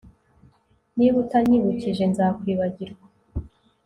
[0.97, 3.05] Niba utanyibukije nzakwibagirwa